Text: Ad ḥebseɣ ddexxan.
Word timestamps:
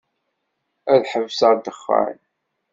Ad 0.93 1.03
ḥebseɣ 1.11 1.51
ddexxan. 1.59 2.17